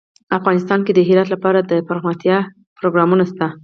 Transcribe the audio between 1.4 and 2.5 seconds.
دپرمختیا